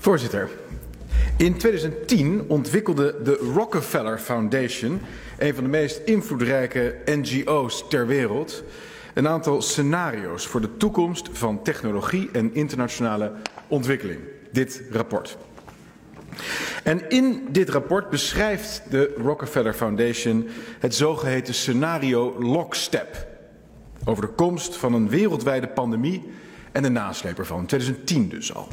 Voorzitter, 0.00 0.48
in 1.36 1.56
2010 1.56 2.44
ontwikkelde 2.48 3.16
de 3.22 3.50
Rockefeller 3.54 4.18
Foundation, 4.18 5.00
een 5.38 5.54
van 5.54 5.64
de 5.64 5.70
meest 5.70 6.00
invloedrijke 6.04 6.96
NGO's 7.04 7.88
ter 7.88 8.06
wereld, 8.06 8.64
een 9.14 9.28
aantal 9.28 9.62
scenario's 9.62 10.46
voor 10.46 10.60
de 10.60 10.76
toekomst 10.76 11.28
van 11.32 11.62
technologie 11.62 12.28
en 12.32 12.54
internationale 12.54 13.32
ontwikkeling. 13.68 14.20
Dit 14.52 14.82
rapport. 14.90 15.36
En 16.84 17.08
in 17.08 17.48
dit 17.50 17.68
rapport 17.68 18.10
beschrijft 18.10 18.82
de 18.90 19.14
Rockefeller 19.16 19.74
Foundation 19.74 20.48
het 20.78 20.94
zogeheten 20.94 21.54
scenario 21.54 22.36
Lockstep. 22.38 23.26
Over 24.04 24.26
de 24.26 24.32
komst 24.32 24.76
van 24.76 24.94
een 24.94 25.08
wereldwijde 25.08 25.68
pandemie 25.68 26.30
en 26.72 26.82
de 26.82 26.88
nasleep 26.88 27.38
ervan. 27.38 27.66
2010 27.66 28.28
dus 28.28 28.54
al. 28.54 28.68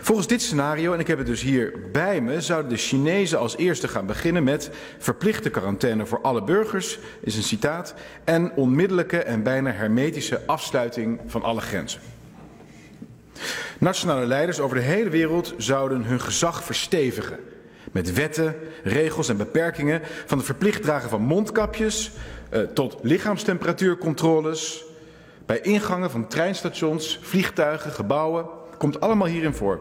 Volgens 0.00 0.26
dit 0.26 0.42
scenario, 0.42 0.92
en 0.92 1.00
ik 1.00 1.06
heb 1.06 1.18
het 1.18 1.26
dus 1.26 1.42
hier 1.42 1.72
bij 1.92 2.20
me, 2.20 2.40
zouden 2.40 2.70
de 2.70 2.76
Chinezen 2.76 3.38
als 3.38 3.56
eerste 3.56 3.88
gaan 3.88 4.06
beginnen 4.06 4.44
met 4.44 4.70
verplichte 4.98 5.50
quarantaine 5.50 6.06
voor 6.06 6.20
alle 6.20 6.42
burgers, 6.42 6.98
is 7.20 7.36
een 7.36 7.42
citaat, 7.42 7.94
en 8.24 8.52
onmiddellijke 8.56 9.18
en 9.18 9.42
bijna 9.42 9.70
hermetische 9.70 10.40
afsluiting 10.46 11.20
van 11.26 11.42
alle 11.42 11.60
grenzen. 11.60 12.00
Nationale 13.78 14.26
leiders 14.26 14.60
over 14.60 14.76
de 14.76 14.82
hele 14.82 15.10
wereld 15.10 15.54
zouden 15.56 16.04
hun 16.04 16.20
gezag 16.20 16.64
verstevigen. 16.64 17.38
Met 17.92 18.12
wetten, 18.12 18.56
regels 18.82 19.28
en 19.28 19.36
beperkingen 19.36 20.00
van 20.26 20.36
het 20.38 20.46
verplicht 20.46 20.82
dragen 20.82 21.10
van 21.10 21.22
mondkapjes 21.22 22.10
eh, 22.50 22.62
tot 22.62 22.96
lichaamstemperatuurcontroles. 23.02 24.84
Bij 25.46 25.60
ingangen 25.60 26.10
van 26.10 26.28
treinstations, 26.28 27.18
vliegtuigen, 27.22 27.90
gebouwen. 27.90 28.46
Komt 28.80 29.00
allemaal 29.00 29.26
hierin 29.26 29.54
voor. 29.54 29.80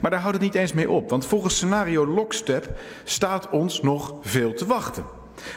Maar 0.00 0.10
daar 0.10 0.20
houdt 0.20 0.36
het 0.36 0.44
niet 0.44 0.54
eens 0.54 0.72
mee 0.72 0.90
op, 0.90 1.10
want 1.10 1.26
volgens 1.26 1.56
scenario 1.56 2.06
Lockstep 2.06 2.78
staat 3.04 3.50
ons 3.50 3.82
nog 3.82 4.14
veel 4.20 4.54
te 4.54 4.66
wachten. 4.66 5.04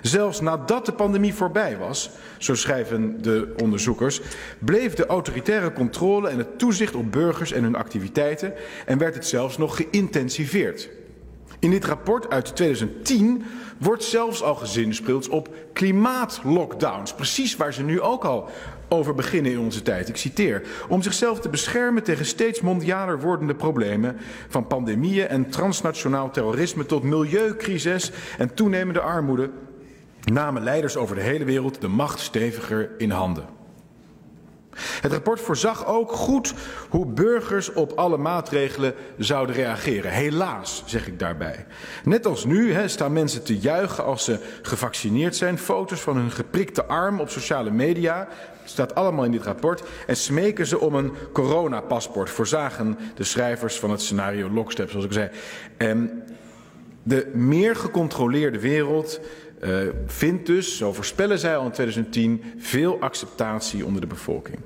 Zelfs 0.02 0.42
nadat 0.42 0.86
de 0.86 0.92
pandemie 0.92 1.34
voorbij 1.34 1.78
was, 1.78 2.10
zo 2.38 2.56
schrijven 2.56 3.22
de 3.22 3.54
onderzoekers, 3.62 4.22
bleef 4.60 4.94
de 4.94 5.06
autoritaire 5.06 5.74
controle 5.74 6.30
en 6.30 6.38
het 6.38 6.60
toezicht 6.60 6.96
op 6.96 7.12
burgers 7.12 7.52
en 7.52 7.64
hun 7.64 7.76
activiteiten 7.76 8.54
en 8.86 8.98
werd 8.98 9.16
het 9.16 9.28
zelfs 9.28 9.58
nog 9.58 9.76
geïntensiveerd. 9.76 10.90
In 11.60 11.70
dit 11.70 11.86
rapport 11.86 12.30
uit 12.30 12.56
2010 12.56 13.44
wordt 13.78 14.04
zelfs 14.04 14.44
al 14.44 14.56
gezinspeeld 14.56 15.30
op 15.30 15.50
klimaatlockdowns. 15.74 17.14
Precies 17.14 17.56
waar 17.56 17.74
ze 17.74 17.84
nu 17.84 18.02
ook 18.02 18.24
al 18.24 18.50
over 18.90 19.16
beginnen 19.16 19.52
in 19.52 19.60
onze 19.60 19.82
tijd. 19.82 20.10
Ik 20.10 20.18
citeer. 20.18 20.62
Om 20.88 21.02
zichzelf 21.02 21.40
te 21.40 21.50
beschermen 21.50 22.04
tegen 22.04 22.26
steeds 22.26 22.62
mondialer 22.62 23.20
wordende 23.20 23.56
problemen. 23.56 24.18
Van 24.48 24.68
pandemieën 24.68 25.28
en 25.28 25.50
transnationaal 25.50 26.32
terrorisme 26.32 26.86
tot 26.86 27.04
milieucrisis 27.04 28.12
en 28.38 28.54
toenemende 28.54 29.02
armoede. 29.02 29.50
Namen 30.32 30.64
leiders 30.64 30.96
over 30.96 31.16
de 31.16 31.22
hele 31.22 31.46
wereld 31.46 31.82
de 31.82 31.88
macht 31.88 32.20
steviger 32.20 32.90
in 32.98 33.12
handen. 33.12 33.61
Het 34.76 35.12
rapport 35.12 35.40
voorzag 35.40 35.88
ook 35.88 36.12
goed 36.12 36.54
hoe 36.90 37.06
burgers 37.06 37.74
op 37.74 37.92
alle 37.92 38.18
maatregelen 38.18 38.94
zouden 39.18 39.56
reageren. 39.56 40.12
Helaas, 40.12 40.84
zeg 40.86 41.08
ik 41.08 41.20
daarbij. 41.20 41.66
Net 42.04 42.26
als 42.26 42.46
nu 42.46 42.74
hè, 42.74 42.88
staan 42.88 43.14
mensen 43.14 43.44
te 43.44 43.58
juichen 43.58 44.04
als 44.04 44.24
ze 44.24 44.40
gevaccineerd 44.62 45.36
zijn. 45.36 45.58
Foto's 45.58 46.02
van 46.02 46.18
hun 46.18 46.32
geprikte 46.32 46.86
arm 46.86 47.20
op 47.20 47.30
sociale 47.30 47.72
media. 47.72 48.28
staat 48.64 48.96
allemaal 48.96 49.26
in 49.26 49.32
dit 49.32 49.44
rapport. 49.44 49.84
En 50.08 50.16
smeken 50.16 50.68
ze 50.68 50.80
om 50.80 50.96
een 50.96 51.14
coronapaspoort. 51.34 52.30
Voorzagen 52.30 52.98
de 53.16 53.24
schrijvers 53.24 53.80
van 53.80 53.92
het 53.92 54.02
scenario 54.02 54.50
Lockstep, 54.50 54.90
zoals 54.90 55.06
ik 55.06 55.14
zei. 55.14 55.30
En 55.78 56.24
de 57.04 57.32
meer 57.34 57.76
gecontroleerde 57.76 58.60
wereld 58.60 59.20
uh, 59.62 59.78
vindt 60.06 60.46
dus, 60.46 60.78
zo 60.78 60.94
voorspellen 60.94 61.40
zij 61.40 61.58
al 61.58 61.66
in 61.66 61.72
2010, 61.72 62.44
veel 62.58 63.00
acceptatie 63.00 63.86
onder 63.86 64.02
de 64.02 64.08
bevolking. 64.08 64.58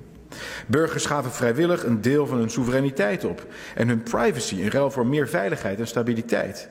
Burgers 0.67 1.05
gaven 1.05 1.31
vrijwillig 1.31 1.83
een 1.83 2.01
deel 2.01 2.27
van 2.27 2.37
hun 2.37 2.49
soevereiniteit 2.49 3.23
op 3.23 3.45
en 3.75 3.87
hun 3.87 4.03
privacy 4.03 4.55
in 4.55 4.69
ruil 4.69 4.91
voor 4.91 5.05
meer 5.05 5.27
veiligheid 5.27 5.79
en 5.79 5.87
stabiliteit. 5.87 6.69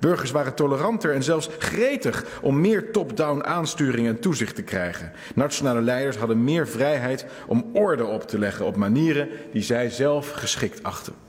Burgers 0.00 0.30
waren 0.30 0.54
toleranter 0.54 1.14
en 1.14 1.22
zelfs 1.22 1.48
gretig 1.58 2.24
om 2.42 2.60
meer 2.60 2.92
top-down 2.92 3.44
aansturing 3.44 4.06
en 4.06 4.20
toezicht 4.20 4.54
te 4.54 4.62
krijgen. 4.62 5.12
Nationale 5.34 5.80
leiders 5.80 6.16
hadden 6.16 6.44
meer 6.44 6.68
vrijheid 6.68 7.26
om 7.46 7.70
orde 7.72 8.04
op 8.04 8.28
te 8.28 8.38
leggen 8.38 8.66
op 8.66 8.76
manieren 8.76 9.28
die 9.52 9.62
zij 9.62 9.90
zelf 9.90 10.30
geschikt 10.30 10.82
achten. 10.82 11.25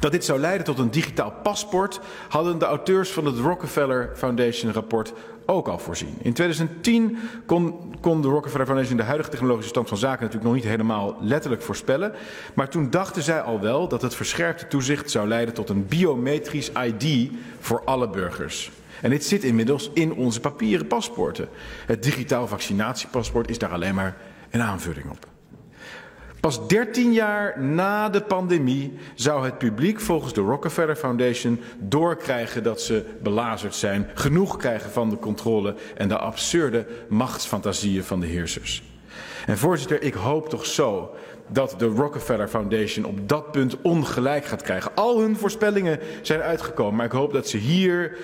Dat 0.00 0.12
dit 0.12 0.24
zou 0.24 0.40
leiden 0.40 0.64
tot 0.64 0.78
een 0.78 0.90
digitaal 0.90 1.32
paspoort 1.42 2.00
hadden 2.28 2.58
de 2.58 2.64
auteurs 2.64 3.10
van 3.10 3.24
het 3.24 3.38
Rockefeller 3.38 4.10
Foundation 4.14 4.72
rapport 4.72 5.12
ook 5.46 5.68
al 5.68 5.78
voorzien. 5.78 6.16
In 6.22 6.32
2010 6.32 7.18
kon, 7.46 7.94
kon 8.00 8.22
de 8.22 8.28
Rockefeller 8.28 8.66
Foundation 8.66 8.96
de 8.96 9.02
huidige 9.02 9.30
technologische 9.30 9.70
stand 9.70 9.88
van 9.88 9.96
zaken 9.96 10.20
natuurlijk 10.20 10.44
nog 10.44 10.54
niet 10.54 10.70
helemaal 10.70 11.16
letterlijk 11.20 11.62
voorspellen. 11.62 12.12
Maar 12.54 12.68
toen 12.68 12.90
dachten 12.90 13.22
zij 13.22 13.40
al 13.40 13.60
wel 13.60 13.88
dat 13.88 14.02
het 14.02 14.14
verscherpte 14.14 14.66
toezicht 14.66 15.10
zou 15.10 15.28
leiden 15.28 15.54
tot 15.54 15.68
een 15.68 15.86
biometrisch 15.86 16.70
ID 16.72 17.30
voor 17.60 17.82
alle 17.84 18.08
burgers. 18.08 18.70
En 19.00 19.10
dit 19.10 19.24
zit 19.24 19.44
inmiddels 19.44 19.90
in 19.94 20.12
onze 20.12 20.40
papieren 20.40 20.86
paspoorten. 20.86 21.48
Het 21.86 22.02
digitaal 22.02 22.46
vaccinatiepaspoort 22.46 23.50
is 23.50 23.58
daar 23.58 23.72
alleen 23.72 23.94
maar 23.94 24.16
een 24.50 24.62
aanvulling 24.62 25.10
op. 25.10 25.31
Pas 26.42 26.68
13 26.68 27.12
jaar 27.12 27.60
na 27.60 28.08
de 28.08 28.22
pandemie 28.22 28.92
zou 29.14 29.44
het 29.44 29.58
publiek 29.58 30.00
volgens 30.00 30.32
de 30.32 30.40
Rockefeller 30.40 30.96
Foundation 30.96 31.60
doorkrijgen 31.78 32.62
dat 32.62 32.80
ze 32.80 33.04
belazerd 33.22 33.74
zijn, 33.74 34.08
genoeg 34.14 34.56
krijgen 34.56 34.90
van 34.90 35.10
de 35.10 35.18
controle 35.18 35.74
en 35.96 36.08
de 36.08 36.18
absurde 36.18 36.86
machtsfantasieën 37.08 38.04
van 38.04 38.20
de 38.20 38.26
heersers. 38.26 38.82
En 39.46 39.58
voorzitter, 39.58 40.02
ik 40.02 40.14
hoop 40.14 40.48
toch 40.48 40.66
zo 40.66 41.14
dat 41.48 41.74
de 41.78 41.86
Rockefeller 41.86 42.48
Foundation 42.48 43.04
op 43.04 43.28
dat 43.28 43.52
punt 43.52 43.76
ongelijk 43.82 44.44
gaat 44.44 44.62
krijgen. 44.62 44.90
Al 44.94 45.20
hun 45.20 45.36
voorspellingen 45.36 45.98
zijn 46.22 46.40
uitgekomen, 46.40 46.94
maar 46.94 47.06
ik 47.06 47.12
hoop 47.12 47.32
dat 47.32 47.48
ze 47.48 47.56
hier 47.56 48.16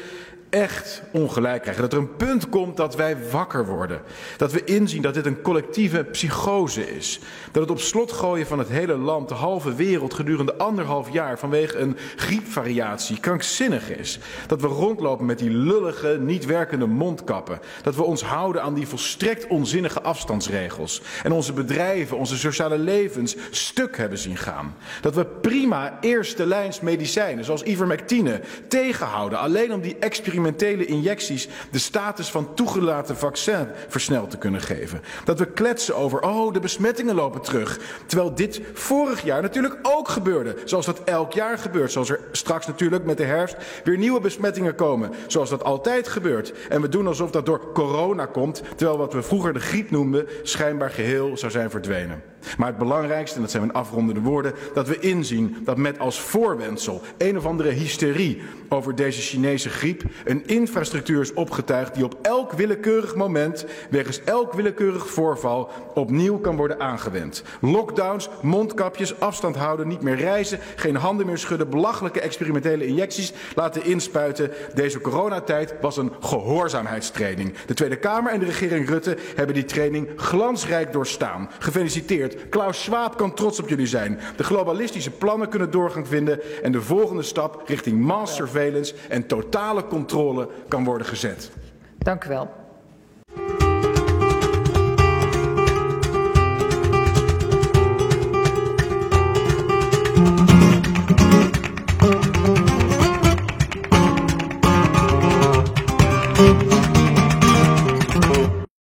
echt 0.50 1.02
ongelijk 1.12 1.62
krijgen. 1.62 1.82
Dat 1.82 1.92
er 1.92 1.98
een 1.98 2.16
punt 2.16 2.48
komt 2.48 2.76
dat 2.76 2.96
wij 2.96 3.16
wakker 3.30 3.66
worden. 3.66 4.00
Dat 4.36 4.52
we 4.52 4.64
inzien 4.64 5.02
dat 5.02 5.14
dit 5.14 5.26
een 5.26 5.42
collectieve 5.42 6.04
psychose 6.04 6.96
is. 6.96 7.20
Dat 7.52 7.62
het 7.62 7.70
op 7.70 7.80
slot 7.80 8.12
gooien 8.12 8.46
van 8.46 8.58
het 8.58 8.68
hele 8.68 8.96
land, 8.96 9.28
de 9.28 9.34
halve 9.34 9.74
wereld 9.74 10.14
gedurende 10.14 10.54
anderhalf 10.54 11.12
jaar 11.12 11.38
vanwege 11.38 11.78
een 11.78 11.96
griepvariatie 12.16 13.20
krankzinnig 13.20 13.90
is. 13.90 14.18
Dat 14.46 14.60
we 14.60 14.66
rondlopen 14.66 15.26
met 15.26 15.38
die 15.38 15.50
lullige, 15.50 16.18
niet 16.20 16.44
werkende 16.46 16.86
mondkappen. 16.86 17.60
Dat 17.82 17.96
we 17.96 18.02
ons 18.02 18.22
houden 18.22 18.62
aan 18.62 18.74
die 18.74 18.88
volstrekt 18.88 19.46
onzinnige 19.46 20.02
afstandsregels. 20.02 21.02
En 21.22 21.32
onze 21.32 21.52
bedrijven, 21.52 22.18
onze 22.18 22.38
sociale 22.38 22.78
levens 22.78 23.36
stuk 23.50 23.96
hebben 23.96 24.18
zien 24.18 24.36
gaan. 24.36 24.76
Dat 25.00 25.14
we 25.14 25.24
prima 25.24 25.98
eerste 26.00 26.46
lijns 26.46 26.80
medicijnen, 26.80 27.44
zoals 27.44 27.62
ivermectine, 27.62 28.40
tegenhouden. 28.68 29.38
Alleen 29.38 29.72
om 29.72 29.80
die 29.80 29.96
experimenten 29.98 30.36
experimentele 30.38 30.84
injecties 30.84 31.48
de 31.70 31.78
status 31.78 32.30
van 32.30 32.54
toegelaten 32.54 33.16
vaccin 33.16 33.66
versneld 33.88 34.30
te 34.30 34.38
kunnen 34.38 34.60
geven. 34.60 35.00
Dat 35.24 35.38
we 35.38 35.46
kletsen 35.46 35.96
over, 35.96 36.20
oh, 36.20 36.52
de 36.52 36.60
besmettingen 36.60 37.14
lopen 37.14 37.40
terug. 37.40 37.78
Terwijl 38.06 38.34
dit 38.34 38.60
vorig 38.72 39.24
jaar 39.24 39.42
natuurlijk 39.42 39.78
ook 39.82 40.08
gebeurde. 40.08 40.56
Zoals 40.64 40.86
dat 40.86 41.04
elk 41.04 41.32
jaar 41.32 41.58
gebeurt. 41.58 41.92
Zoals 41.92 42.10
er 42.10 42.20
straks 42.32 42.66
natuurlijk 42.66 43.04
met 43.04 43.16
de 43.16 43.24
herfst 43.24 43.56
weer 43.84 43.98
nieuwe 43.98 44.20
besmettingen 44.20 44.74
komen. 44.74 45.10
Zoals 45.26 45.50
dat 45.50 45.64
altijd 45.64 46.08
gebeurt. 46.08 46.52
En 46.68 46.80
we 46.80 46.88
doen 46.88 47.06
alsof 47.06 47.30
dat 47.30 47.46
door 47.46 47.72
corona 47.72 48.26
komt. 48.26 48.62
Terwijl 48.76 48.98
wat 48.98 49.12
we 49.12 49.22
vroeger 49.22 49.52
de 49.52 49.60
griep 49.60 49.90
noemden 49.90 50.26
schijnbaar 50.42 50.90
geheel 50.90 51.36
zou 51.36 51.52
zijn 51.52 51.70
verdwenen. 51.70 52.22
Maar 52.56 52.68
het 52.68 52.78
belangrijkste, 52.78 53.36
en 53.36 53.42
dat 53.42 53.50
zijn 53.50 53.62
mijn 53.62 53.78
afrondende 53.78 54.20
woorden, 54.20 54.52
dat 54.74 54.88
we 54.88 54.98
inzien 54.98 55.56
dat 55.64 55.76
met 55.76 55.98
als 55.98 56.20
voorwendsel 56.20 57.02
een 57.18 57.36
of 57.36 57.46
andere 57.46 57.70
hysterie 57.70 58.42
over 58.68 58.94
deze 58.94 59.20
Chinese 59.20 59.68
griep 59.68 60.02
een 60.24 60.46
infrastructuur 60.46 61.20
is 61.20 61.32
opgetuigd 61.32 61.94
die 61.94 62.04
op 62.04 62.18
elk 62.22 62.52
willekeurig 62.52 63.14
moment, 63.14 63.66
wegens 63.90 64.24
elk 64.24 64.52
willekeurig 64.52 65.06
voorval, 65.06 65.70
opnieuw 65.94 66.38
kan 66.38 66.56
worden 66.56 66.80
aangewend. 66.80 67.42
Lockdowns, 67.60 68.28
mondkapjes, 68.42 69.20
afstand 69.20 69.56
houden, 69.56 69.88
niet 69.88 70.02
meer 70.02 70.16
reizen, 70.16 70.58
geen 70.76 70.96
handen 70.96 71.26
meer 71.26 71.38
schudden, 71.38 71.70
belachelijke 71.70 72.20
experimentele 72.20 72.86
injecties 72.86 73.32
laten 73.54 73.84
inspuiten. 73.84 74.50
Deze 74.74 75.00
coronatijd 75.00 75.74
was 75.80 75.96
een 75.96 76.12
gehoorzaamheidstraining. 76.20 77.54
De 77.66 77.74
Tweede 77.74 77.96
Kamer 77.96 78.32
en 78.32 78.38
de 78.38 78.44
regering 78.44 78.88
Rutte 78.88 79.16
hebben 79.34 79.54
die 79.54 79.64
training 79.64 80.08
glansrijk 80.16 80.92
doorstaan. 80.92 81.50
Gefeliciteerd. 81.58 82.27
Klaus 82.50 82.82
Schwab 82.82 83.16
kan 83.16 83.34
trots 83.34 83.60
op 83.60 83.68
jullie 83.68 83.86
zijn. 83.86 84.18
De 84.36 84.44
globalistische 84.44 85.10
plannen 85.10 85.48
kunnen 85.48 85.70
doorgang 85.70 86.08
vinden 86.08 86.62
en 86.62 86.72
de 86.72 86.80
volgende 86.80 87.22
stap 87.22 87.62
richting 87.66 88.00
mass 88.00 88.34
surveillance 88.34 88.94
en 89.08 89.26
totale 89.26 89.86
controle 89.86 90.48
kan 90.68 90.84
worden 90.84 91.06
gezet. 91.06 91.50
Dank 91.98 92.24
u 92.24 92.28
wel. 92.28 92.66